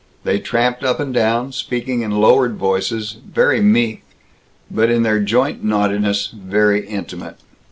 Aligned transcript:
They 0.23 0.39
tramped 0.39 0.83
up 0.83 0.99
and 0.99 1.13
down, 1.13 1.51
speaking 1.51 2.01
in 2.01 2.09
lowered 2.09 2.55
voices, 2.55 3.17
very 3.23 3.61
meek 3.61 4.01
but 4.71 4.89
in 4.89 5.03
their 5.03 5.19
joint 5.19 5.63
naughtiness 5.63 6.25
very 6.33 6.87
intimate. 6.87 7.37